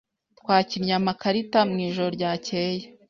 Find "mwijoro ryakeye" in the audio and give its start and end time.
1.69-2.83